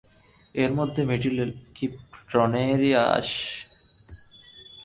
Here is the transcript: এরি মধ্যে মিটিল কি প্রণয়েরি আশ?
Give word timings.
এরি 0.55 0.73
মধ্যে 0.77 1.01
মিটিল 1.09 1.37
কি 1.75 1.85
প্রণয়েরি 2.29 2.91
আশ? 3.07 3.29